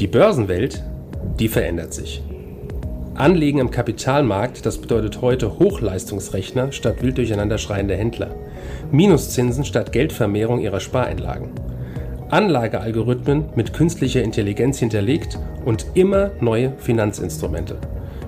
Die 0.00 0.08
Börsenwelt, 0.08 0.82
die 1.38 1.46
verändert 1.46 1.94
sich. 1.94 2.20
Anlegen 3.14 3.60
am 3.60 3.70
Kapitalmarkt, 3.70 4.66
das 4.66 4.78
bedeutet 4.78 5.20
heute 5.20 5.60
Hochleistungsrechner 5.60 6.72
statt 6.72 7.00
wild 7.00 7.16
durcheinander 7.16 7.58
schreiende 7.58 7.94
Händler. 7.94 8.34
Minuszinsen 8.90 9.64
statt 9.64 9.92
Geldvermehrung 9.92 10.58
ihrer 10.58 10.80
Spareinlagen. 10.80 11.50
Anlagealgorithmen 12.28 13.44
mit 13.54 13.72
künstlicher 13.72 14.24
Intelligenz 14.24 14.80
hinterlegt 14.80 15.38
und 15.64 15.86
immer 15.94 16.32
neue 16.40 16.72
Finanzinstrumente. 16.78 17.76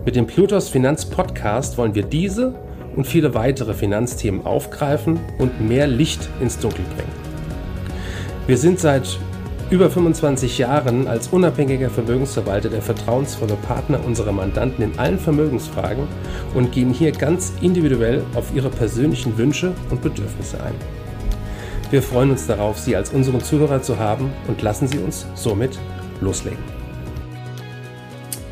Mit 0.04 0.14
dem 0.14 0.28
Plutos 0.28 0.68
Finanz 0.68 1.04
Podcast 1.04 1.78
wollen 1.78 1.96
wir 1.96 2.04
diese 2.04 2.54
und 2.94 3.08
viele 3.08 3.34
weitere 3.34 3.74
Finanzthemen 3.74 4.46
aufgreifen 4.46 5.18
und 5.38 5.66
mehr 5.66 5.88
Licht 5.88 6.28
ins 6.40 6.60
Dunkel 6.60 6.84
bringen. 6.94 7.10
Wir 8.46 8.56
sind 8.56 8.78
seit 8.78 9.18
über 9.68 9.90
25 9.90 10.58
Jahren 10.58 11.08
als 11.08 11.28
unabhängiger 11.28 11.90
Vermögensverwalter 11.90 12.68
der 12.68 12.82
vertrauensvolle 12.82 13.56
Partner 13.56 14.04
unserer 14.04 14.30
Mandanten 14.30 14.84
in 14.84 14.96
allen 14.96 15.18
Vermögensfragen 15.18 16.06
und 16.54 16.70
gehen 16.70 16.92
hier 16.92 17.10
ganz 17.10 17.52
individuell 17.60 18.22
auf 18.34 18.54
ihre 18.54 18.70
persönlichen 18.70 19.36
Wünsche 19.36 19.72
und 19.90 20.02
Bedürfnisse 20.02 20.62
ein. 20.62 20.74
Wir 21.90 22.00
freuen 22.00 22.30
uns 22.30 22.46
darauf, 22.46 22.78
Sie 22.78 22.94
als 22.94 23.10
unseren 23.10 23.42
Zuhörer 23.42 23.82
zu 23.82 23.98
haben 23.98 24.30
und 24.46 24.62
lassen 24.62 24.86
Sie 24.86 24.98
uns 24.98 25.26
somit 25.34 25.78
loslegen. 26.20 26.62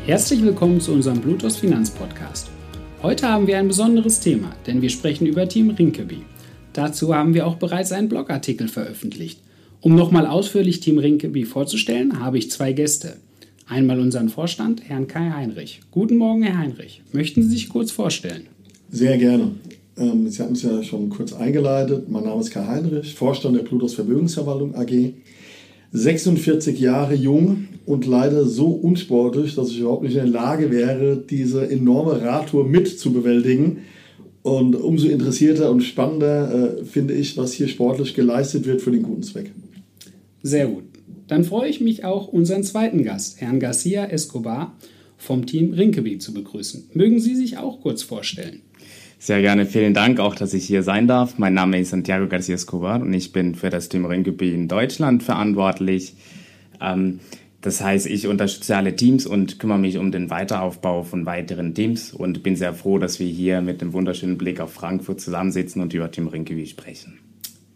Herzlich 0.05 0.43
willkommen 0.43 0.81
zu 0.81 0.91
unserem 0.91 1.21
Bluetooth 1.21 1.55
Finanzpodcast. 1.55 2.49
Heute 3.01 3.29
haben 3.29 3.47
wir 3.47 3.57
ein 3.57 3.69
besonderes 3.69 4.19
Thema, 4.19 4.51
denn 4.67 4.81
wir 4.81 4.89
sprechen 4.89 5.27
über 5.27 5.47
Team 5.47 5.69
Rinkeby. 5.69 6.23
Dazu 6.73 7.15
haben 7.15 7.33
wir 7.33 7.47
auch 7.47 7.55
bereits 7.55 7.93
einen 7.93 8.09
Blogartikel 8.09 8.67
veröffentlicht. 8.67 9.44
Um 9.85 9.93
nochmal 9.93 10.25
ausführlich 10.25 10.79
Team 10.79 10.97
Rinkeby 10.97 11.45
vorzustellen, 11.45 12.19
habe 12.19 12.39
ich 12.39 12.49
zwei 12.49 12.73
Gäste. 12.73 13.17
Einmal 13.67 13.99
unseren 13.99 14.29
Vorstand, 14.29 14.81
Herrn 14.89 15.05
Kai 15.05 15.29
Heinrich. 15.29 15.81
Guten 15.91 16.17
Morgen, 16.17 16.41
Herr 16.41 16.57
Heinrich. 16.57 17.03
Möchten 17.11 17.43
Sie 17.43 17.49
sich 17.49 17.69
kurz 17.69 17.91
vorstellen? 17.91 18.47
Sehr 18.89 19.15
gerne. 19.19 19.51
Ähm, 19.95 20.27
Sie 20.27 20.41
hatten 20.41 20.53
es 20.53 20.63
ja 20.63 20.81
schon 20.81 21.09
kurz 21.09 21.33
eingeleitet. 21.33 22.09
Mein 22.09 22.23
Name 22.23 22.41
ist 22.41 22.49
Kai 22.49 22.65
Heinrich, 22.65 23.13
Vorstand 23.13 23.57
der 23.57 23.61
Plutos 23.61 23.93
Vermögensverwaltung 23.93 24.73
AG. 24.73 25.13
46 25.91 26.79
Jahre 26.79 27.13
jung 27.13 27.67
und 27.85 28.07
leider 28.07 28.43
so 28.43 28.69
unsportlich, 28.69 29.53
dass 29.53 29.69
ich 29.69 29.81
überhaupt 29.81 30.01
nicht 30.01 30.15
in 30.15 30.23
der 30.23 30.33
Lage 30.33 30.71
wäre, 30.71 31.15
diese 31.15 31.69
enorme 31.69 32.23
Radtour 32.23 32.67
mit 32.67 32.87
zu 32.87 33.13
bewältigen. 33.13 33.81
Und 34.41 34.75
umso 34.75 35.07
interessierter 35.07 35.69
und 35.69 35.81
spannender 35.81 36.79
äh, 36.79 36.85
finde 36.85 37.13
ich, 37.13 37.37
was 37.37 37.53
hier 37.53 37.67
sportlich 37.67 38.15
geleistet 38.15 38.65
wird 38.65 38.81
für 38.81 38.89
den 38.89 39.03
guten 39.03 39.21
Zweck. 39.21 39.51
Sehr 40.45 40.67
gut. 40.67 40.83
Dann 41.27 41.43
freue 41.43 41.67
ich 41.71 41.81
mich 41.81 42.05
auch, 42.05 42.27
unseren 42.27 42.61
zweiten 42.61 43.03
Gast, 43.03 43.41
Herrn 43.41 43.59
Garcia 43.59 44.05
Escobar 44.05 44.77
vom 45.17 45.47
Team 45.47 45.73
Rinkeby 45.73 46.19
zu 46.19 46.35
begrüßen. 46.35 46.91
Mögen 46.93 47.19
Sie 47.19 47.35
sich 47.35 47.57
auch 47.57 47.81
kurz 47.81 48.03
vorstellen? 48.03 48.61
Sehr 49.17 49.41
gerne, 49.41 49.65
vielen 49.65 49.95
Dank 49.95 50.19
auch, 50.19 50.35
dass 50.35 50.53
ich 50.53 50.63
hier 50.63 50.83
sein 50.83 51.07
darf. 51.07 51.39
Mein 51.39 51.55
Name 51.55 51.79
ist 51.79 51.89
Santiago 51.89 52.27
Garcia 52.27 52.53
Escobar 52.53 53.01
und 53.01 53.11
ich 53.11 53.31
bin 53.31 53.55
für 53.55 53.71
das 53.71 53.89
Team 53.89 54.05
Rinkeby 54.05 54.53
in 54.53 54.67
Deutschland 54.67 55.23
verantwortlich. 55.23 56.13
Ähm, 56.79 57.21
das 57.61 57.81
heißt, 57.81 58.05
ich 58.05 58.27
unterstütze 58.27 58.77
alle 58.77 58.95
Teams 58.95 59.25
und 59.25 59.57
kümmere 59.57 59.79
mich 59.79 59.97
um 59.97 60.11
den 60.11 60.29
Weiteraufbau 60.29 61.01
von 61.01 61.25
weiteren 61.25 61.73
Teams 61.73 62.13
und 62.13 62.43
bin 62.43 62.55
sehr 62.55 62.75
froh, 62.75 62.99
dass 62.99 63.19
wir 63.19 63.27
hier 63.27 63.61
mit 63.61 63.81
dem 63.81 63.93
wunderschönen 63.93 64.37
Blick 64.37 64.59
auf 64.59 64.73
Frankfurt 64.73 65.21
zusammensitzen 65.21 65.81
und 65.81 65.91
über 65.95 66.11
Team 66.11 66.27
Rinkeby 66.27 66.67
sprechen. 66.67 67.17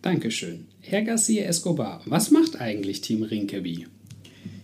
Dankeschön. 0.02 0.66
Herr 0.82 1.02
Garcia 1.02 1.44
Escobar, 1.44 2.02
was 2.06 2.32
macht 2.32 2.60
eigentlich 2.60 3.02
Team 3.02 3.24
Rinkeby? 3.24 3.86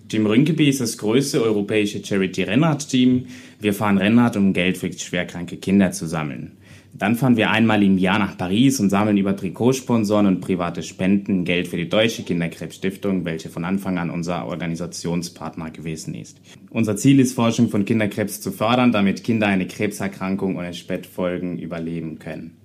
Team 0.08 0.28
Rinkeby 0.28 0.70
ist 0.70 0.80
das 0.80 0.98
größte 0.98 1.42
europäische 1.42 2.04
Charity-Rennrad-Team. 2.04 3.26
Wir 3.60 3.74
fahren 3.74 3.98
Rennrad, 3.98 4.38
um 4.38 4.54
Geld 4.54 4.78
für 4.78 4.92
schwerkranke 4.94 5.58
Kinder 5.58 5.92
zu 5.92 6.08
sammeln. 6.08 6.54
Dann 6.98 7.18
fahren 7.18 7.36
wir 7.36 7.50
einmal 7.50 7.84
im 7.84 7.98
Jahr 7.98 8.20
nach 8.20 8.38
Paris 8.38 8.80
und 8.80 8.90
sammeln 8.90 9.18
über 9.18 9.36
Trikotsponsoren 9.36 10.28
und 10.28 10.40
private 10.40 10.82
Spenden 10.82 11.44
Geld 11.44 11.68
für 11.68 11.76
die 11.76 11.90
Deutsche 11.90 12.24
Kinderkrebsstiftung, 12.24 13.26
welche 13.26 13.50
von 13.50 13.66
Anfang 13.66 13.98
an 13.98 14.10
unser 14.10 14.48
Organisationspartner 14.48 15.72
gewesen 15.72 16.16
ist. 16.16 16.40
Unser 16.70 16.96
Ziel 16.96 17.20
ist, 17.20 17.34
Forschung 17.34 17.68
von 17.68 17.84
Kinderkrebs 17.84 18.40
zu 18.40 18.54
fördern, 18.54 18.94
damit 18.94 19.26
Kinder 19.26 19.48
eine 19.48 19.68
Krebserkrankung 19.68 20.56
ohne 20.56 20.74
Spätfolgen 20.74 21.60
überleben 21.60 22.20
können. 22.20 22.56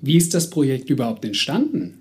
Wie 0.00 0.16
ist 0.16 0.34
das 0.34 0.50
Projekt 0.50 0.90
überhaupt 0.90 1.24
entstanden? 1.24 1.98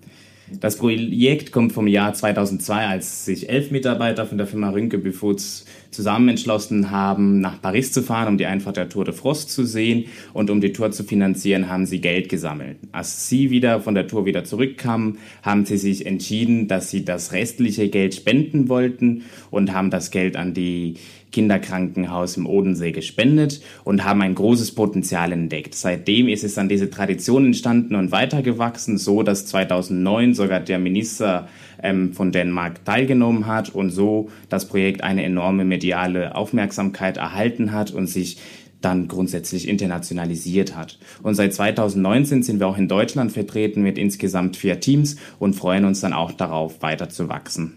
Das 0.60 0.78
Projekt 0.78 1.52
kommt 1.52 1.74
vom 1.74 1.88
Jahr 1.88 2.14
2002, 2.14 2.88
als 2.88 3.26
sich 3.26 3.50
elf 3.50 3.72
Mitarbeiter 3.72 4.28
von 4.28 4.38
der 4.38 4.46
Firma 4.46 4.70
Rünke 4.70 5.00
Foods 5.12 5.66
zusammen 5.96 6.30
entschlossen 6.30 6.92
haben, 6.92 7.40
nach 7.40 7.62
Paris 7.62 7.92
zu 7.92 8.04
fahren, 8.04 8.28
um 8.28 8.38
die 8.38 8.46
Einfahrt 8.46 8.78
der 8.78 8.90
Tour 8.90 9.06
de 9.06 9.14
France 9.14 9.48
zu 9.48 9.66
sehen. 9.66 10.06
Und 10.34 10.50
um 10.50 10.62
die 10.62 10.74
Tour 10.74 10.92
zu 10.92 11.04
finanzieren, 11.04 11.70
haben 11.70 11.86
sie 11.86 12.02
Geld 12.02 12.30
gesammelt. 12.30 12.78
Als 12.92 13.30
sie 13.30 13.50
wieder 13.50 13.80
von 13.80 13.96
der 13.96 14.08
Tour 14.08 14.26
wieder 14.26 14.44
zurückkamen, 14.44 15.18
haben 15.42 15.66
sie 15.66 15.78
sich 15.78 16.06
entschieden, 16.06 16.68
dass 16.68 16.90
sie 16.90 17.06
das 17.06 17.32
restliche 17.32 17.90
Geld 17.90 18.14
spenden 18.14 18.70
wollten 18.70 19.24
und 19.50 19.74
haben 19.74 19.90
das 19.90 20.12
Geld 20.12 20.36
an 20.36 20.54
die 20.54 20.96
Kinderkrankenhaus 21.36 22.38
im 22.38 22.46
Odensee 22.46 22.94
gespendet 22.94 23.62
und 23.84 24.06
haben 24.06 24.22
ein 24.22 24.36
großes 24.36 24.74
Potenzial 24.74 25.34
entdeckt. 25.34 25.76
Seitdem 25.76 26.30
ist 26.30 26.46
es 26.46 26.54
dann 26.54 26.70
diese 26.70 26.90
Tradition 26.90 27.46
entstanden 27.46 27.96
und 27.96 28.14
weitergewachsen, 28.14 28.98
so 28.98 29.22
dass 29.22 29.46
2009 29.46 30.34
sogar 30.34 30.62
der 30.62 30.80
Minister 30.80 31.50
ähm, 31.86 32.14
von 32.14 32.32
Dänemark 32.32 32.84
teilgenommen 32.84 33.48
hat 33.48 33.70
und 33.70 33.92
so 33.92 34.30
das 34.50 34.68
Projekt 34.68 35.04
eine 35.04 35.24
enorme 35.24 35.66
mediale 35.66 36.36
Aufmerksamkeit 36.36 37.18
erhalten 37.18 37.72
hat 37.72 37.92
und 37.92 38.08
sich 38.08 38.38
dann 38.82 39.08
grundsätzlich 39.08 39.68
internationalisiert 39.68 40.76
hat. 40.76 41.00
Und 41.24 41.36
seit 41.36 41.54
2019 41.54 42.44
sind 42.44 42.60
wir 42.60 42.68
auch 42.68 42.78
in 42.78 42.88
Deutschland 42.88 43.32
vertreten 43.32 43.82
mit 43.82 43.98
insgesamt 43.98 44.58
vier 44.58 44.80
Teams 44.80 45.16
und 45.40 45.56
freuen 45.56 45.86
uns 45.86 46.02
dann 46.02 46.14
auch 46.14 46.32
darauf, 46.32 46.82
weiter 46.82 47.10
zu 47.10 47.28
wachsen. 47.28 47.74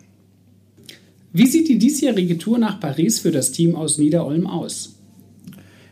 Wie 1.33 1.47
sieht 1.47 1.69
die 1.69 1.79
diesjährige 1.79 2.39
Tour 2.39 2.59
nach 2.59 2.81
Paris 2.81 3.21
für 3.21 3.31
das 3.31 3.53
Team 3.53 3.75
aus 3.75 3.99
Niederolm 3.99 4.47
aus? 4.47 4.98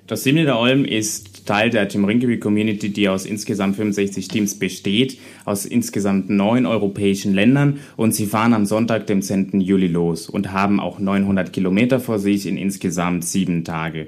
Das 0.06 0.22
Team 0.22 0.37
Niederolm 0.37 0.84
ist 0.84 1.47
Teil 1.47 1.69
der 1.71 1.89
Team 1.89 2.05
Rinkeby 2.05 2.39
Community, 2.39 2.91
die 2.91 3.09
aus 3.09 3.27
insgesamt 3.27 3.75
65 3.75 4.28
Teams 4.28 4.56
besteht, 4.56 5.19
aus 5.44 5.67
insgesamt 5.67 6.31
neun 6.31 6.65
europäischen 6.65 7.34
Ländern 7.34 7.81
und 7.97 8.15
sie 8.15 8.27
fahren 8.27 8.55
am 8.55 8.67
Sonntag, 8.67 9.09
dem 9.09 9.21
10. 9.21 9.61
Juli 9.61 9.89
los 9.89 10.28
und 10.28 10.53
haben 10.53 10.78
auch 10.78 11.00
900 11.00 11.53
Kilometer 11.53 11.99
vor 11.99 12.21
sich 12.21 12.47
in 12.47 12.56
insgesamt 12.56 13.25
sieben 13.25 13.65
Tage. 13.65 14.06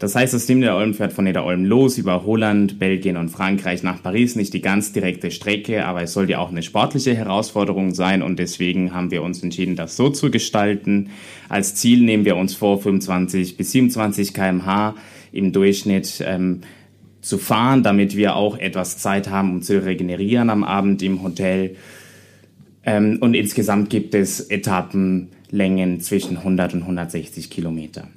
Das 0.00 0.16
heißt, 0.16 0.34
das 0.34 0.46
Team 0.46 0.62
der 0.62 0.74
Olm 0.74 0.94
fährt 0.94 1.12
von 1.12 1.24
Niederolm 1.24 1.64
los 1.64 1.96
über 1.96 2.26
Holland, 2.26 2.80
Belgien 2.80 3.16
und 3.16 3.28
Frankreich 3.28 3.84
nach 3.84 4.02
Paris. 4.02 4.34
Nicht 4.34 4.52
die 4.52 4.60
ganz 4.60 4.92
direkte 4.92 5.30
Strecke, 5.30 5.86
aber 5.86 6.02
es 6.02 6.12
soll 6.12 6.28
ja 6.28 6.38
auch 6.38 6.50
eine 6.50 6.64
sportliche 6.64 7.14
Herausforderung 7.14 7.94
sein 7.94 8.20
und 8.20 8.40
deswegen 8.40 8.92
haben 8.92 9.12
wir 9.12 9.22
uns 9.22 9.44
entschieden, 9.44 9.76
das 9.76 9.96
so 9.96 10.10
zu 10.10 10.32
gestalten. 10.32 11.10
Als 11.48 11.76
Ziel 11.76 12.02
nehmen 12.02 12.24
wir 12.24 12.36
uns 12.36 12.54
vor, 12.54 12.82
25 12.82 13.56
bis 13.56 13.70
27 13.70 14.34
kmh 14.34 14.96
im 15.36 15.52
Durchschnitt 15.52 16.22
ähm, 16.26 16.62
zu 17.20 17.38
fahren, 17.38 17.82
damit 17.82 18.16
wir 18.16 18.36
auch 18.36 18.56
etwas 18.58 18.98
Zeit 18.98 19.28
haben, 19.28 19.50
um 19.50 19.62
zu 19.62 19.84
regenerieren 19.84 20.48
am 20.48 20.64
Abend 20.64 21.02
im 21.02 21.22
Hotel. 21.22 21.76
Ähm, 22.84 23.18
und 23.20 23.34
insgesamt 23.34 23.90
gibt 23.90 24.14
es 24.14 24.40
Etappenlängen 24.40 26.00
zwischen 26.00 26.38
100 26.38 26.74
und 26.74 26.82
160 26.82 27.50
Kilometer. 27.50 28.08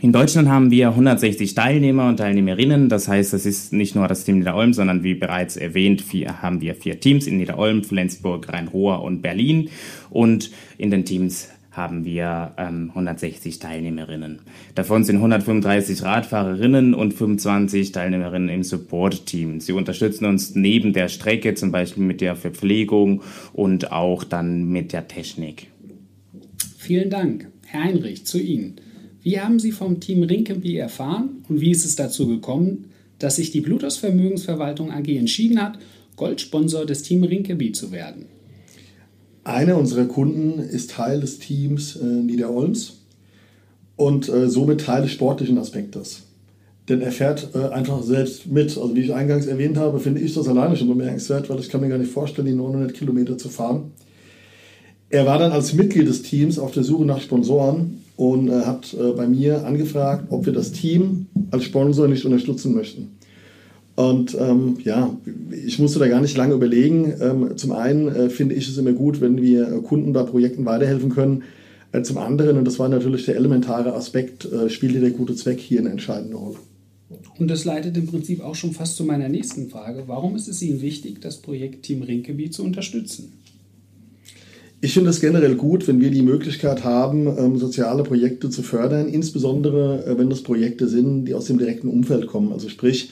In 0.00 0.12
Deutschland 0.12 0.48
haben 0.48 0.70
wir 0.70 0.88
160 0.88 1.54
Teilnehmer 1.54 2.08
und 2.08 2.16
Teilnehmerinnen. 2.18 2.88
Das 2.88 3.08
heißt, 3.08 3.32
das 3.32 3.46
ist 3.46 3.72
nicht 3.72 3.94
nur 3.94 4.08
das 4.08 4.24
Team 4.24 4.40
Niederolm, 4.40 4.74
sondern 4.74 5.02
wie 5.02 5.14
bereits 5.14 5.56
erwähnt, 5.56 6.02
vier, 6.02 6.42
haben 6.42 6.60
wir 6.60 6.74
vier 6.74 7.00
Teams 7.00 7.26
in 7.26 7.38
Niederolm, 7.38 7.84
Flensburg, 7.84 8.52
Rhein-Ruhr 8.52 9.02
und 9.02 9.22
Berlin. 9.22 9.70
Und 10.10 10.50
in 10.76 10.90
den 10.90 11.04
Teams 11.04 11.48
haben 11.76 12.04
wir 12.04 12.52
ähm, 12.56 12.90
160 12.90 13.58
Teilnehmerinnen. 13.58 14.40
Davon 14.74 15.04
sind 15.04 15.16
135 15.16 16.02
Radfahrerinnen 16.02 16.94
und 16.94 17.14
25 17.14 17.92
Teilnehmerinnen 17.92 18.48
im 18.48 18.62
Support-Team. 18.62 19.60
Sie 19.60 19.72
unterstützen 19.72 20.24
uns 20.24 20.54
neben 20.54 20.92
der 20.92 21.08
Strecke, 21.08 21.54
zum 21.54 21.72
Beispiel 21.72 22.02
mit 22.02 22.20
der 22.20 22.36
Verpflegung 22.36 23.22
und 23.52 23.92
auch 23.92 24.24
dann 24.24 24.68
mit 24.68 24.92
der 24.92 25.08
Technik. 25.08 25.68
Vielen 26.76 27.10
Dank. 27.10 27.48
Herr 27.66 27.84
Heinrich, 27.84 28.26
zu 28.26 28.40
Ihnen. 28.40 28.76
Wie 29.22 29.40
haben 29.40 29.58
Sie 29.58 29.72
vom 29.72 30.00
Team 30.00 30.22
Rinkeby 30.22 30.76
erfahren 30.76 31.44
und 31.48 31.60
wie 31.60 31.70
ist 31.70 31.84
es 31.84 31.96
dazu 31.96 32.28
gekommen, 32.28 32.90
dass 33.18 33.36
sich 33.36 33.50
die 33.50 33.62
Blutos 33.62 33.96
Vermögensverwaltung 33.96 34.90
AG 34.92 35.08
entschieden 35.08 35.62
hat, 35.62 35.78
Goldsponsor 36.16 36.84
des 36.84 37.02
Team 37.02 37.24
Rinkeby 37.24 37.72
zu 37.72 37.90
werden? 37.90 38.26
Einer 39.44 39.76
unserer 39.76 40.06
Kunden 40.06 40.58
ist 40.58 40.92
Teil 40.92 41.20
des 41.20 41.38
Teams 41.38 41.96
äh, 41.96 42.04
Niederolms 42.04 43.00
und 43.96 44.28
äh, 44.28 44.48
somit 44.48 44.80
Teil 44.80 45.02
des 45.02 45.12
sportlichen 45.12 45.58
Aspektes. 45.58 46.22
Denn 46.88 47.02
er 47.02 47.12
fährt 47.12 47.50
äh, 47.54 47.68
einfach 47.68 48.02
selbst 48.02 48.46
mit. 48.46 48.76
Also 48.76 48.94
wie 48.94 49.00
ich 49.00 49.14
eingangs 49.14 49.46
erwähnt 49.46 49.76
habe, 49.76 50.00
finde 50.00 50.20
ich 50.20 50.34
das 50.34 50.48
alleine 50.48 50.76
schon 50.76 50.88
bemerkenswert, 50.88 51.48
weil 51.50 51.60
ich 51.60 51.68
kann 51.68 51.82
mir 51.82 51.88
gar 51.90 51.98
nicht 51.98 52.10
vorstellen, 52.10 52.46
die 52.46 52.54
900 52.54 52.94
Kilometer 52.94 53.36
zu 53.36 53.50
fahren. 53.50 53.92
er 55.10 55.26
war 55.26 55.38
dann 55.38 55.52
als 55.52 55.74
Mitglied 55.74 56.08
des 56.08 56.22
Teams 56.22 56.58
auf 56.58 56.72
der 56.72 56.82
Suche 56.82 57.04
nach 57.04 57.20
Sponsoren 57.20 58.02
und 58.16 58.48
äh, 58.48 58.62
hat 58.62 58.94
äh, 58.94 59.12
bei 59.12 59.26
mir 59.26 59.66
angefragt, 59.66 60.26
ob 60.30 60.46
wir 60.46 60.52
das 60.52 60.72
Team 60.72 61.26
als 61.50 61.64
Sponsor 61.64 62.08
nicht 62.08 62.24
unterstützen 62.24 62.74
möchten. 62.74 63.16
Und 63.96 64.36
ähm, 64.40 64.78
ja, 64.82 65.16
ich 65.64 65.78
musste 65.78 66.00
da 66.00 66.08
gar 66.08 66.20
nicht 66.20 66.36
lange 66.36 66.54
überlegen. 66.54 67.14
Ähm, 67.20 67.56
zum 67.56 67.72
einen 67.72 68.08
äh, 68.08 68.28
finde 68.28 68.54
ich 68.56 68.68
es 68.68 68.76
immer 68.76 68.92
gut, 68.92 69.20
wenn 69.20 69.40
wir 69.40 69.66
Kunden 69.82 70.12
bei 70.12 70.24
Projekten 70.24 70.64
weiterhelfen 70.64 71.10
können. 71.10 71.44
Äh, 71.92 72.02
zum 72.02 72.18
anderen, 72.18 72.58
und 72.58 72.64
das 72.64 72.80
war 72.80 72.88
natürlich 72.88 73.24
der 73.24 73.36
elementare 73.36 73.94
Aspekt, 73.94 74.50
äh, 74.50 74.68
spielte 74.68 74.98
der 74.98 75.10
gute 75.10 75.36
Zweck 75.36 75.60
hier 75.60 75.78
eine 75.78 75.90
entscheidende 75.90 76.36
Rolle. 76.36 76.56
Und 77.38 77.48
das 77.48 77.64
leitet 77.64 77.96
im 77.96 78.06
Prinzip 78.06 78.42
auch 78.42 78.56
schon 78.56 78.72
fast 78.72 78.96
zu 78.96 79.04
meiner 79.04 79.28
nächsten 79.28 79.68
Frage. 79.68 80.04
Warum 80.06 80.34
ist 80.34 80.48
es 80.48 80.60
Ihnen 80.62 80.80
wichtig, 80.80 81.20
das 81.20 81.36
Projekt 81.36 81.84
Team 81.84 82.02
Rinkeby 82.02 82.50
zu 82.50 82.64
unterstützen? 82.64 83.32
Ich 84.80 84.92
finde 84.92 85.10
es 85.10 85.20
generell 85.20 85.54
gut, 85.54 85.88
wenn 85.88 86.00
wir 86.00 86.10
die 86.10 86.22
Möglichkeit 86.22 86.84
haben, 86.84 87.26
ähm, 87.38 87.58
soziale 87.58 88.02
Projekte 88.02 88.50
zu 88.50 88.62
fördern, 88.62 89.08
insbesondere 89.08 90.04
äh, 90.04 90.18
wenn 90.18 90.28
das 90.28 90.42
Projekte 90.42 90.88
sind, 90.88 91.26
die 91.26 91.34
aus 91.34 91.46
dem 91.46 91.58
direkten 91.58 91.88
Umfeld 91.88 92.26
kommen. 92.26 92.52
Also 92.52 92.68
sprich, 92.68 93.10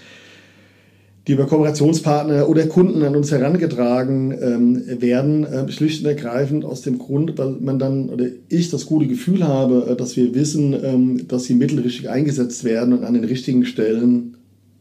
die 1.28 1.32
über 1.32 1.46
Kooperationspartner 1.46 2.48
oder 2.48 2.66
Kunden 2.66 3.02
an 3.02 3.14
uns 3.14 3.30
herangetragen 3.30 4.32
ähm, 4.32 5.00
werden, 5.00 5.44
äh, 5.44 5.70
schlicht 5.70 6.02
und 6.02 6.08
ergreifend 6.08 6.64
aus 6.64 6.82
dem 6.82 6.98
Grund, 6.98 7.38
weil 7.38 7.52
man 7.60 7.78
dann 7.78 8.08
oder 8.08 8.26
ich 8.48 8.70
das 8.70 8.86
gute 8.86 9.06
Gefühl 9.06 9.46
habe, 9.46 9.86
äh, 9.90 9.96
dass 9.96 10.16
wir 10.16 10.34
wissen, 10.34 10.74
ähm, 10.82 11.28
dass 11.28 11.44
die 11.44 11.54
Mittel 11.54 11.78
richtig 11.78 12.10
eingesetzt 12.10 12.64
werden 12.64 12.92
und 12.92 13.04
an 13.04 13.14
den 13.14 13.24
richtigen 13.24 13.64
Stellen 13.64 14.36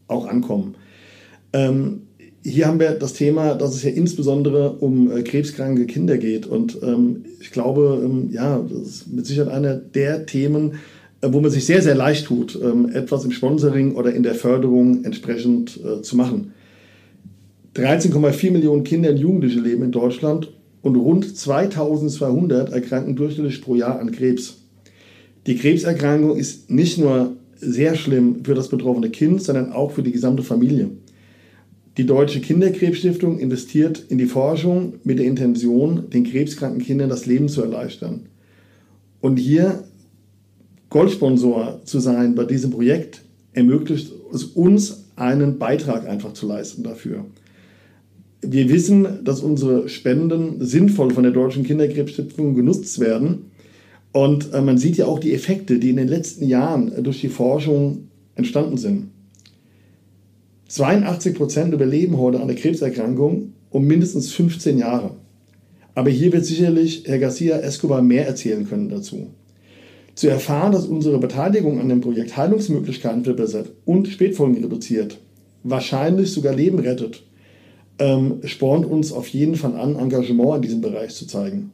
auch 0.08 0.26
ankommen. 0.26 0.74
Ähm, 1.52 2.02
hier 2.44 2.66
haben 2.66 2.80
wir 2.80 2.90
das 2.90 3.12
Thema, 3.12 3.54
dass 3.54 3.76
es 3.76 3.84
ja 3.84 3.90
insbesondere 3.90 4.72
um 4.72 5.12
äh, 5.12 5.22
krebskranke 5.22 5.86
Kinder 5.86 6.18
geht 6.18 6.46
und 6.46 6.76
ähm, 6.82 7.24
ich 7.38 7.52
glaube, 7.52 8.02
ähm, 8.04 8.30
ja, 8.32 8.60
das 8.68 8.88
ist 8.88 9.12
mit 9.12 9.26
Sicherheit 9.26 9.52
einer 9.52 9.76
der 9.76 10.26
Themen, 10.26 10.72
wo 11.22 11.40
man 11.40 11.50
sich 11.50 11.64
sehr, 11.64 11.82
sehr 11.82 11.94
leicht 11.94 12.26
tut, 12.26 12.58
ähm, 12.60 12.90
etwas 12.92 13.24
im 13.24 13.30
Sponsoring 13.30 13.94
oder 13.94 14.12
in 14.12 14.22
der 14.22 14.34
Förderung 14.34 15.04
entsprechend 15.04 15.78
äh, 15.82 16.02
zu 16.02 16.16
machen. 16.16 16.52
13,4 17.76 18.50
Millionen 18.50 18.84
Kinder 18.84 19.10
und 19.10 19.16
Jugendliche 19.16 19.60
leben 19.60 19.84
in 19.84 19.92
Deutschland 19.92 20.52
und 20.82 20.96
rund 20.96 21.36
2200 21.36 22.72
erkranken 22.72 23.16
durchschnittlich 23.16 23.62
pro 23.62 23.76
Jahr 23.76 24.00
an 24.00 24.10
Krebs. 24.10 24.58
Die 25.46 25.56
Krebserkrankung 25.56 26.36
ist 26.36 26.70
nicht 26.70 26.98
nur 26.98 27.36
sehr 27.56 27.94
schlimm 27.94 28.44
für 28.44 28.54
das 28.54 28.68
betroffene 28.68 29.10
Kind, 29.10 29.42
sondern 29.42 29.72
auch 29.72 29.92
für 29.92 30.02
die 30.02 30.12
gesamte 30.12 30.42
Familie. 30.42 30.90
Die 31.96 32.06
Deutsche 32.06 32.40
Kinderkrebsstiftung 32.40 33.38
investiert 33.38 34.04
in 34.08 34.18
die 34.18 34.26
Forschung 34.26 34.94
mit 35.04 35.18
der 35.18 35.26
Intention, 35.26 36.10
den 36.10 36.24
krebskranken 36.24 36.82
Kindern 36.82 37.10
das 37.10 37.26
Leben 37.26 37.48
zu 37.48 37.62
erleichtern. 37.62 38.26
Und 39.20 39.36
hier 39.36 39.84
Goldsponsor 40.92 41.80
zu 41.84 42.00
sein 42.00 42.34
bei 42.34 42.44
diesem 42.44 42.70
Projekt 42.70 43.22
ermöglicht 43.54 44.12
es 44.32 44.44
uns, 44.44 45.04
einen 45.16 45.58
Beitrag 45.58 46.06
einfach 46.06 46.34
zu 46.34 46.46
leisten 46.46 46.82
dafür. 46.82 47.24
Wir 48.42 48.68
wissen, 48.68 49.24
dass 49.24 49.40
unsere 49.40 49.88
Spenden 49.88 50.62
sinnvoll 50.62 51.10
von 51.12 51.22
der 51.22 51.32
Deutschen 51.32 51.64
Kinderkrebsstiftung 51.64 52.54
genutzt 52.54 52.98
werden. 52.98 53.52
Und 54.12 54.52
äh, 54.52 54.60
man 54.60 54.76
sieht 54.76 54.98
ja 54.98 55.06
auch 55.06 55.18
die 55.18 55.32
Effekte, 55.32 55.78
die 55.78 55.88
in 55.88 55.96
den 55.96 56.08
letzten 56.08 56.46
Jahren 56.46 56.92
durch 57.02 57.22
die 57.22 57.28
Forschung 57.28 58.08
entstanden 58.34 58.76
sind. 58.76 59.08
82 60.68 61.34
Prozent 61.34 61.72
überleben 61.72 62.18
heute 62.18 62.40
eine 62.40 62.54
Krebserkrankung 62.54 63.54
um 63.70 63.86
mindestens 63.86 64.30
15 64.32 64.76
Jahre. 64.76 65.12
Aber 65.94 66.10
hier 66.10 66.32
wird 66.34 66.44
sicherlich 66.44 67.04
Herr 67.06 67.18
Garcia 67.18 67.58
Escobar 67.60 68.02
mehr 68.02 68.26
erzählen 68.26 68.68
können 68.68 68.90
dazu. 68.90 69.30
Zu 70.14 70.28
erfahren, 70.28 70.72
dass 70.72 70.86
unsere 70.86 71.18
Beteiligung 71.18 71.80
an 71.80 71.88
dem 71.88 72.00
Projekt 72.00 72.36
Heilungsmöglichkeiten 72.36 73.24
verbessert 73.24 73.72
und 73.84 74.08
Spätfolgen 74.08 74.62
reduziert, 74.62 75.18
wahrscheinlich 75.62 76.32
sogar 76.32 76.54
Leben 76.54 76.78
rettet, 76.78 77.22
ähm, 77.98 78.40
spornt 78.44 78.84
uns 78.84 79.12
auf 79.12 79.28
jeden 79.28 79.54
Fall 79.54 79.76
an, 79.76 79.96
Engagement 79.96 80.56
in 80.56 80.62
diesem 80.62 80.80
Bereich 80.80 81.14
zu 81.14 81.26
zeigen. 81.26 81.72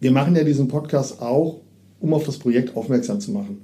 Wir 0.00 0.12
machen 0.12 0.34
ja 0.34 0.44
diesen 0.44 0.68
Podcast 0.68 1.20
auch, 1.20 1.60
um 2.00 2.14
auf 2.14 2.24
das 2.24 2.38
Projekt 2.38 2.76
aufmerksam 2.76 3.20
zu 3.20 3.32
machen. 3.32 3.62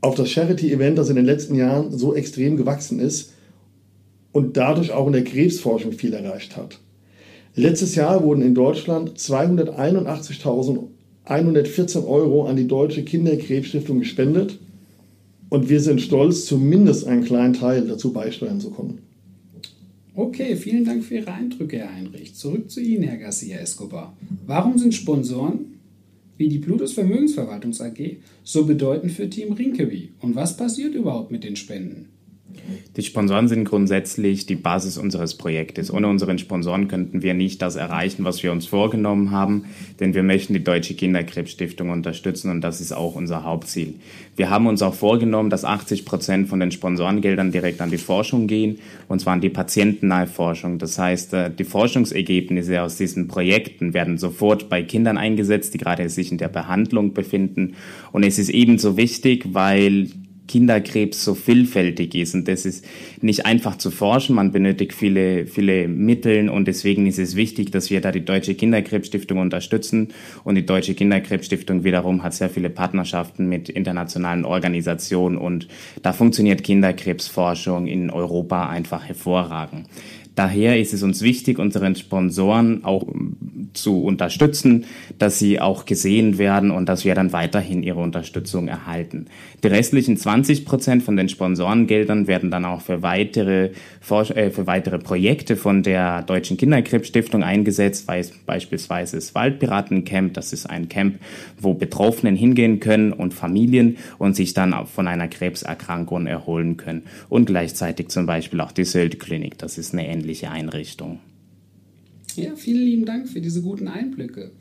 Auf 0.00 0.16
das 0.16 0.30
Charity-Event, 0.30 0.98
das 0.98 1.08
in 1.08 1.16
den 1.16 1.24
letzten 1.24 1.54
Jahren 1.54 1.96
so 1.96 2.14
extrem 2.14 2.56
gewachsen 2.56 2.98
ist 2.98 3.32
und 4.32 4.56
dadurch 4.56 4.92
auch 4.92 5.06
in 5.06 5.12
der 5.12 5.24
Krebsforschung 5.24 5.92
viel 5.92 6.12
erreicht 6.14 6.56
hat. 6.56 6.80
Letztes 7.54 7.94
Jahr 7.94 8.22
wurden 8.24 8.42
in 8.42 8.54
Deutschland 8.54 9.18
281.000 9.18 10.78
114 11.24 12.04
Euro 12.04 12.46
an 12.46 12.56
die 12.56 12.66
Deutsche 12.66 13.04
Kinderkrebsstiftung 13.04 14.00
gespendet 14.00 14.58
und 15.48 15.68
wir 15.68 15.80
sind 15.80 16.00
stolz, 16.00 16.46
zumindest 16.46 17.06
einen 17.06 17.24
kleinen 17.24 17.54
Teil 17.54 17.86
dazu 17.86 18.12
beisteuern 18.12 18.60
zu 18.60 18.70
können. 18.70 18.98
Okay, 20.14 20.56
vielen 20.56 20.84
Dank 20.84 21.04
für 21.04 21.16
Ihre 21.16 21.32
Eindrücke, 21.32 21.78
Herr 21.78 21.94
Heinrich. 21.94 22.34
Zurück 22.34 22.70
zu 22.70 22.80
Ihnen, 22.80 23.02
Herr 23.04 23.16
Garcia 23.16 23.58
Escobar. 23.58 24.16
Warum 24.46 24.76
sind 24.76 24.94
Sponsoren 24.94 25.78
wie 26.36 26.48
die 26.48 26.58
Plutus 26.58 26.92
Vermögensverwaltungs 26.92 27.80
AG 27.80 28.18
so 28.42 28.66
bedeutend 28.66 29.12
für 29.12 29.30
Team 29.30 29.52
Rinkeby? 29.52 30.12
Und 30.20 30.34
was 30.34 30.56
passiert 30.56 30.94
überhaupt 30.94 31.30
mit 31.30 31.44
den 31.44 31.56
Spenden? 31.56 32.08
Die 32.96 33.02
Sponsoren 33.02 33.48
sind 33.48 33.64
grundsätzlich 33.64 34.46
die 34.46 34.54
Basis 34.54 34.98
unseres 34.98 35.36
Projektes. 35.36 35.92
Ohne 35.92 36.08
unseren 36.08 36.38
Sponsoren 36.38 36.88
könnten 36.88 37.22
wir 37.22 37.34
nicht 37.34 37.62
das 37.62 37.76
erreichen, 37.76 38.24
was 38.24 38.42
wir 38.42 38.52
uns 38.52 38.66
vorgenommen 38.66 39.30
haben, 39.30 39.64
denn 39.98 40.14
wir 40.14 40.22
möchten 40.22 40.52
die 40.52 40.62
Deutsche 40.62 40.94
Kinderkrebsstiftung 40.94 41.90
unterstützen 41.90 42.50
und 42.50 42.60
das 42.60 42.80
ist 42.80 42.92
auch 42.92 43.14
unser 43.14 43.44
Hauptziel. 43.44 43.94
Wir 44.36 44.50
haben 44.50 44.66
uns 44.66 44.82
auch 44.82 44.94
vorgenommen, 44.94 45.50
dass 45.50 45.64
80 45.64 46.04
Prozent 46.04 46.48
von 46.48 46.60
den 46.60 46.70
Sponsorengeldern 46.70 47.52
direkt 47.52 47.80
an 47.80 47.90
die 47.90 47.98
Forschung 47.98 48.46
gehen, 48.46 48.78
und 49.08 49.20
zwar 49.20 49.34
an 49.34 49.40
die 49.40 49.50
patientennahe 49.50 50.26
Forschung. 50.26 50.78
Das 50.78 50.98
heißt, 50.98 51.34
äh, 51.34 51.50
die 51.50 51.64
Forschungsergebnisse 51.64 52.82
aus 52.82 52.96
diesen 52.96 53.28
Projekten 53.28 53.94
werden 53.94 54.18
sofort 54.18 54.68
bei 54.68 54.82
Kindern 54.82 55.18
eingesetzt, 55.18 55.74
die 55.74 55.78
gerade 55.78 56.08
sich 56.08 56.32
in 56.32 56.38
der 56.38 56.48
Behandlung 56.48 57.12
befinden. 57.12 57.74
Und 58.12 58.22
es 58.22 58.38
ist 58.38 58.48
ebenso 58.48 58.96
wichtig, 58.96 59.46
weil 59.52 60.08
Kinderkrebs 60.52 61.24
so 61.24 61.34
vielfältig 61.34 62.14
ist. 62.14 62.34
Und 62.34 62.46
das 62.46 62.66
ist 62.66 62.84
nicht 63.22 63.46
einfach 63.46 63.78
zu 63.78 63.90
forschen. 63.90 64.36
Man 64.36 64.52
benötigt 64.52 64.92
viele, 64.92 65.46
viele 65.46 65.88
Mittel 65.88 66.50
und 66.50 66.68
deswegen 66.68 67.06
ist 67.06 67.18
es 67.18 67.36
wichtig, 67.36 67.70
dass 67.70 67.88
wir 67.88 68.02
da 68.02 68.12
die 68.12 68.22
Deutsche 68.22 68.54
Kinderkrebsstiftung 68.54 69.38
unterstützen. 69.38 70.08
Und 70.44 70.56
die 70.56 70.66
Deutsche 70.66 70.92
Kinderkrebsstiftung 70.92 71.84
wiederum 71.84 72.22
hat 72.22 72.34
sehr 72.34 72.50
viele 72.50 72.68
Partnerschaften 72.68 73.48
mit 73.48 73.70
internationalen 73.70 74.44
Organisationen 74.44 75.38
und 75.38 75.68
da 76.02 76.12
funktioniert 76.12 76.62
Kinderkrebsforschung 76.62 77.86
in 77.86 78.10
Europa 78.10 78.68
einfach 78.68 79.06
hervorragend. 79.08 79.86
Daher 80.34 80.80
ist 80.80 80.94
es 80.94 81.02
uns 81.02 81.22
wichtig, 81.22 81.58
unseren 81.58 81.94
Sponsoren 81.94 82.84
auch 82.84 83.04
zu 83.74 84.02
unterstützen, 84.02 84.84
dass 85.18 85.38
sie 85.38 85.60
auch 85.60 85.84
gesehen 85.84 86.38
werden 86.38 86.70
und 86.70 86.88
dass 86.88 87.04
wir 87.04 87.14
dann 87.14 87.32
weiterhin 87.32 87.82
ihre 87.82 88.00
Unterstützung 88.00 88.68
erhalten. 88.68 89.26
Die 89.62 89.68
restlichen 89.68 90.16
20 90.16 90.64
Prozent 90.64 91.02
von 91.02 91.16
den 91.16 91.28
Sponsorengeldern 91.28 92.26
werden 92.26 92.50
dann 92.50 92.64
auch 92.64 92.80
für 92.80 93.02
weitere, 93.02 93.70
äh, 94.10 94.50
für 94.50 94.66
weitere 94.66 94.98
Projekte 94.98 95.56
von 95.56 95.82
der 95.82 96.22
Deutschen 96.22 96.56
Kinderkrebsstiftung 96.56 97.42
eingesetzt, 97.42 98.08
beispielsweise 98.46 99.16
das 99.16 99.34
Waldpiratencamp. 99.34 100.34
Das 100.34 100.52
ist 100.52 100.66
ein 100.66 100.88
Camp, 100.88 101.18
wo 101.58 101.74
Betroffenen 101.74 102.36
hingehen 102.36 102.80
können 102.80 103.12
und 103.12 103.34
Familien 103.34 103.98
und 104.18 104.34
sich 104.34 104.54
dann 104.54 104.74
von 104.86 105.06
einer 105.06 105.28
Krebserkrankung 105.28 106.26
erholen 106.26 106.76
können. 106.76 107.02
Und 107.28 107.46
gleichzeitig 107.46 108.08
zum 108.08 108.26
Beispiel 108.26 108.60
auch 108.60 108.72
die 108.72 108.84
Sylt 108.84 109.20
Klinik. 109.20 109.58
Das 109.58 109.78
ist 109.78 109.92
eine 109.92 110.08
ähnliche 110.22 110.50
Einrichtung. 110.50 111.18
Ja, 112.36 112.54
vielen 112.54 112.84
lieben 112.84 113.04
Dank 113.04 113.28
für 113.28 113.40
diese 113.40 113.60
guten 113.60 113.88
Einblicke. 113.88 114.52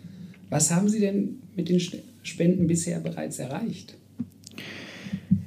Was 0.49 0.71
haben 0.71 0.89
Sie 0.89 0.99
denn 0.99 1.39
mit 1.55 1.69
den 1.69 1.79
Spenden 2.23 2.67
bisher 2.67 2.99
bereits 2.99 3.37
erreicht? 3.39 3.95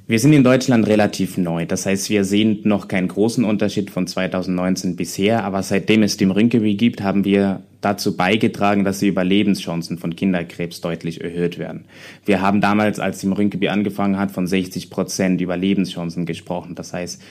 Wir 0.07 0.19
sind 0.19 0.33
in 0.33 0.43
Deutschland 0.43 0.87
relativ 0.87 1.37
neu. 1.37 1.65
Das 1.65 1.85
heißt, 1.85 2.09
wir 2.09 2.23
sehen 2.23 2.61
noch 2.63 2.87
keinen 2.87 3.07
großen 3.07 3.43
Unterschied 3.43 3.89
von 3.89 4.07
2019 4.07 4.95
bisher. 4.95 5.43
Aber 5.43 5.61
seitdem 5.63 6.03
es 6.03 6.15
Team 6.15 6.31
Rinkeby 6.31 6.75
gibt, 6.75 7.01
haben 7.01 7.25
wir 7.25 7.61
dazu 7.81 8.15
beigetragen, 8.15 8.83
dass 8.83 8.99
die 8.99 9.07
Überlebenschancen 9.07 9.97
von 9.97 10.15
Kinderkrebs 10.15 10.81
deutlich 10.81 11.21
erhöht 11.21 11.57
werden. 11.57 11.85
Wir 12.23 12.41
haben 12.41 12.61
damals, 12.61 12.99
als 12.99 13.19
Team 13.19 13.33
Rinkeby 13.33 13.67
angefangen 13.67 14.17
hat, 14.17 14.31
von 14.31 14.47
60 14.47 14.89
Prozent 14.89 15.41
Überlebenschancen 15.41 16.25
gesprochen. 16.25 16.75
Das 16.75 16.93
heißt, 16.93 17.21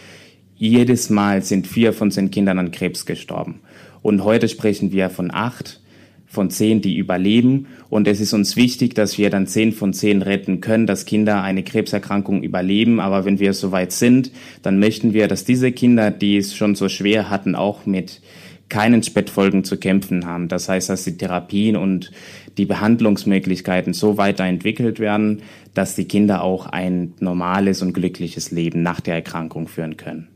jedes 0.57 1.11
Mal 1.11 1.43
sind 1.43 1.67
vier 1.67 1.93
von 1.93 2.11
zehn 2.11 2.31
Kindern 2.31 2.59
an 2.59 2.71
Krebs 2.71 3.07
gestorben. 3.07 3.61
Und 4.03 4.23
heute 4.25 4.49
sprechen 4.49 4.93
wir 4.93 5.11
von 5.11 5.31
acht 5.33 5.81
von 6.27 6.51
zehn, 6.51 6.83
die 6.83 6.97
überleben. 6.97 7.67
Und 7.89 8.07
es 8.09 8.21
ist 8.21 8.35
uns 8.35 8.57
wichtig, 8.57 8.95
dass 8.95 9.17
wir 9.17 9.31
dann 9.31 9.47
zehn 9.47 9.73
von 9.73 9.95
zehn 9.95 10.21
retten 10.21 10.61
können, 10.61 10.87
dass 10.87 11.07
Kinder 11.07 11.43
eine 11.43 11.63
Krebserkrankung 11.63 12.43
überleben. 12.43 13.01
Aber 13.01 13.25
wenn 13.25 13.39
wir 13.39 13.55
soweit 13.55 13.93
sind, 13.93 14.31
dann 14.63 14.79
möchten 14.79 15.15
wir, 15.15 15.29
dass 15.29 15.45
diese 15.45 15.73
Kinder, 15.73 16.11
die 16.11 16.37
es 16.37 16.55
schon 16.55 16.75
so 16.75 16.89
schwer 16.89 17.31
hatten, 17.31 17.55
auch 17.55 17.87
mit 17.87 18.21
keinen 18.69 19.03
Spätfolgen 19.03 19.63
zu 19.65 19.77
kämpfen 19.77 20.27
haben. 20.27 20.49
Das 20.49 20.69
heißt, 20.69 20.89
dass 20.89 21.05
die 21.05 21.17
Therapien 21.17 21.77
und 21.77 22.11
die 22.59 22.67
Behandlungsmöglichkeiten 22.67 23.93
so 23.93 24.17
weiterentwickelt 24.17 24.99
werden, 24.99 25.43
dass 25.75 25.95
die 25.95 26.07
Kinder 26.07 26.43
auch 26.43 26.67
ein 26.67 27.15
normales 27.21 27.83
und 27.83 27.93
glückliches 27.93 28.51
Leben 28.51 28.83
nach 28.83 29.01
der 29.01 29.15
Erkrankung 29.15 29.69
führen 29.69 29.97
können. 29.97 30.29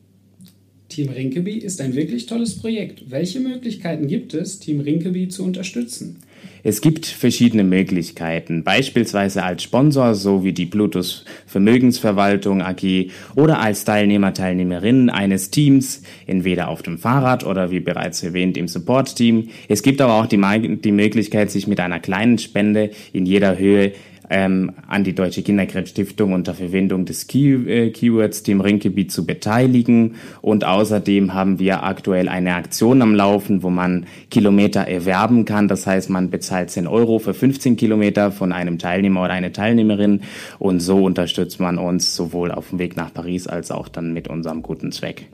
Team 0.88 1.10
Rinkeby 1.10 1.58
ist 1.58 1.80
ein 1.80 1.94
wirklich 1.94 2.26
tolles 2.26 2.58
Projekt. 2.58 3.10
Welche 3.10 3.40
Möglichkeiten 3.40 4.06
gibt 4.06 4.32
es, 4.32 4.58
Team 4.58 4.80
Rinkeby 4.80 5.28
zu 5.28 5.44
unterstützen? 5.44 6.16
Es 6.64 6.80
gibt 6.80 7.06
verschiedene 7.06 7.62
Möglichkeiten, 7.62 8.64
beispielsweise 8.64 9.42
als 9.42 9.62
Sponsor, 9.62 10.14
so 10.14 10.44
wie 10.44 10.52
die 10.52 10.66
Bluetooth 10.66 11.24
Vermögensverwaltung 11.46 12.62
AG 12.62 13.10
oder 13.36 13.60
als 13.60 13.84
Teilnehmer, 13.84 14.34
Teilnehmerin 14.34 15.08
eines 15.10 15.50
Teams, 15.50 16.02
entweder 16.26 16.68
auf 16.68 16.82
dem 16.82 16.98
Fahrrad 16.98 17.44
oder 17.44 17.70
wie 17.70 17.80
bereits 17.80 18.22
erwähnt 18.22 18.56
im 18.56 18.66
Support-Team. 18.66 19.48
Es 19.68 19.82
gibt 19.82 20.00
aber 20.00 20.14
auch 20.14 20.26
die, 20.26 20.38
die 20.82 20.92
Möglichkeit, 20.92 21.50
sich 21.50 21.66
mit 21.66 21.80
einer 21.80 22.00
kleinen 22.00 22.38
Spende 22.38 22.90
in 23.12 23.26
jeder 23.26 23.58
Höhe 23.58 23.92
ähm, 24.30 24.72
an 24.86 25.04
die 25.04 25.14
Deutsche 25.14 25.42
Kinderkrebsstiftung 25.42 26.32
unter 26.32 26.54
Verwendung 26.54 27.04
des 27.04 27.26
Key 27.26 27.54
äh, 27.54 27.90
Keywords 27.90 28.42
Team 28.42 28.60
Rinkeby 28.60 29.06
zu 29.06 29.26
beteiligen. 29.26 30.16
Und 30.42 30.64
außerdem 30.64 31.34
haben 31.34 31.58
wir 31.58 31.82
aktuell 31.82 32.28
eine 32.28 32.54
Aktion 32.54 33.02
am 33.02 33.14
Laufen, 33.14 33.62
wo 33.62 33.70
man 33.70 34.06
Kilometer 34.30 34.82
erwerben 34.82 35.44
kann. 35.44 35.68
Das 35.68 35.86
heißt, 35.86 36.10
man 36.10 36.30
bezahlt 36.30 36.70
10 36.70 36.86
Euro 36.86 37.18
für 37.18 37.34
15 37.34 37.76
Kilometer 37.76 38.32
von 38.32 38.52
einem 38.52 38.78
Teilnehmer 38.78 39.24
oder 39.24 39.32
einer 39.32 39.52
Teilnehmerin. 39.52 40.22
Und 40.58 40.80
so 40.80 41.04
unterstützt 41.04 41.60
man 41.60 41.78
uns 41.78 42.14
sowohl 42.14 42.52
auf 42.52 42.70
dem 42.70 42.78
Weg 42.78 42.96
nach 42.96 43.12
Paris 43.12 43.46
als 43.46 43.70
auch 43.70 43.88
dann 43.88 44.12
mit 44.12 44.28
unserem 44.28 44.62
guten 44.62 44.92
Zweck. 44.92 45.28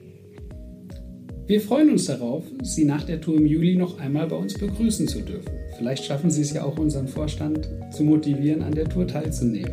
Wir 1.47 1.61
freuen 1.61 1.91
uns 1.91 2.07
darauf, 2.07 2.43
Sie 2.63 2.87
nach 2.87 3.05
der 3.05 3.21
Tour 3.21 3.37
im 3.37 3.45
Juli 3.45 3.77
noch 3.77 4.01
einmal 4.01 4.27
bei 4.29 4.37
uns 4.37 4.55
begrüßen 4.55 5.07
zu 5.07 5.21
dürfen. 5.21 5.51
Vielleicht 5.77 6.07
schaffen 6.07 6.31
Sie 6.31 6.41
es 6.41 6.55
ja 6.55 6.65
auch, 6.65 6.79
unseren 6.79 7.07
Vorstand 7.07 7.69
zu 7.91 8.03
motivieren, 8.03 8.63
an 8.63 8.73
der 8.73 8.89
Tour 8.89 9.07
teilzunehmen. 9.07 9.73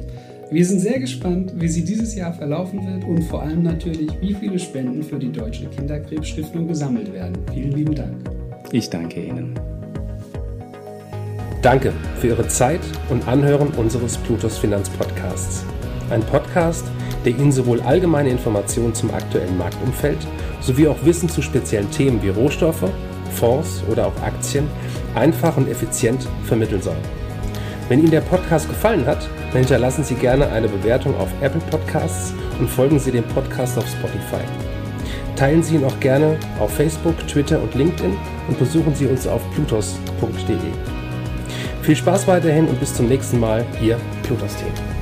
Wir 0.52 0.66
sind 0.66 0.82
sehr 0.82 1.00
gespannt, 1.00 1.54
wie 1.56 1.70
sie 1.70 1.86
dieses 1.86 2.14
Jahr 2.14 2.34
verlaufen 2.34 2.86
wird 2.86 3.06
und 3.06 3.24
vor 3.24 3.42
allem 3.44 3.64
natürlich, 3.64 4.10
wie 4.20 4.34
viele 4.34 4.60
Spenden 4.60 5.02
für 5.02 5.18
die 5.18 5.32
Deutsche 5.32 5.66
Kinderkrebsstiftung 5.68 6.68
gesammelt 6.68 7.14
werden. 7.14 7.38
Vielen 7.54 7.72
lieben 7.72 7.96
Dank. 7.96 8.18
Ich 8.74 8.90
danke 8.90 9.24
Ihnen. 9.24 9.54
Danke 11.62 11.94
für 12.20 12.28
Ihre 12.28 12.50
Zeit 12.50 12.82
und 13.10 13.26
Anhören 13.30 13.70
unseres 13.78 14.18
Plutos 14.18 14.58
Finanz 14.58 14.90
Podcasts. 14.90 15.64
Ein 16.10 16.22
Podcast, 16.24 16.84
der 17.24 17.32
Ihnen 17.32 17.54
sowohl 17.54 17.80
allgemeine 17.80 18.30
Informationen 18.30 18.94
zum 18.94 19.10
aktuellen 19.12 19.58
Marktumfeld 19.58 20.18
sowie 20.62 20.88
auch 20.88 21.04
Wissen 21.04 21.30
zu 21.30 21.42
speziellen 21.42 21.92
Themen 21.92 22.22
wie 22.22 22.30
Rohstoffe, 22.30 22.90
Fonds 23.36 23.84
oder 23.90 24.08
auch 24.08 24.22
Aktien 24.22 24.68
einfach 25.16 25.58
und 25.58 25.70
effizient 25.70 26.28
vermitteln 26.46 26.82
soll. 26.82 26.98
Wenn 27.90 28.00
Ihnen 28.00 28.12
der 28.12 28.22
Podcast 28.22 28.70
gefallen 28.70 29.06
hat, 29.06 29.28
dann 29.52 29.60
hinterlassen 29.60 30.04
Sie 30.04 30.16
gerne 30.16 30.50
eine 30.50 30.70
Bewertung 30.70 31.16
auf 31.18 31.30
Apple 31.42 31.62
Podcasts 31.70 32.34
und 32.60 32.70
folgen 32.70 33.00
Sie 33.00 33.12
dem 33.12 33.26
Podcast 33.26 33.78
auf 33.78 33.86
Spotify. 33.88 34.44
Teilen 35.36 35.64
Sie 35.64 35.76
ihn 35.76 35.84
auch 35.84 36.00
gerne 36.00 36.38
auf 36.60 36.74
Facebook, 36.74 37.16
Twitter 37.28 37.62
und 37.62 37.74
LinkedIn 37.76 38.16
und 38.48 38.60
besuchen 38.60 38.96
Sie 38.96 39.08
uns 39.08 39.28
auf 39.28 39.42
plutos.de. 39.56 40.56
Viel 41.82 41.96
Spaß 41.96 42.28
weiterhin 42.28 42.68
und 42.68 42.80
bis 42.80 42.94
zum 42.94 43.08
nächsten 43.08 43.40
Mal, 43.40 43.66
Ihr 43.82 43.98
Plutos-Team. 44.24 45.01